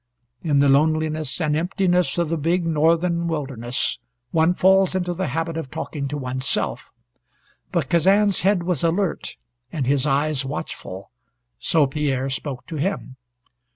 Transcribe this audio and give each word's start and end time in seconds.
In 0.41 0.61
the 0.61 0.67
loneliness 0.67 1.39
and 1.39 1.55
emptiness 1.55 2.17
of 2.17 2.29
the 2.29 2.37
big 2.39 2.65
northern 2.65 3.27
wilderness 3.27 3.99
one 4.31 4.55
falls 4.55 4.95
into 4.95 5.13
the 5.13 5.27
habit 5.27 5.57
of 5.57 5.69
talking 5.69 6.07
to 6.07 6.17
one's 6.17 6.47
self. 6.49 6.89
But 7.71 7.87
Kazan's 7.89 8.39
head 8.41 8.63
was 8.63 8.83
alert, 8.83 9.35
and 9.71 9.85
his 9.85 10.07
eyes 10.07 10.43
watchful, 10.43 11.11
so 11.59 11.85
Pierre 11.85 12.31
spoke 12.31 12.65
to 12.65 12.77
him. 12.77 13.15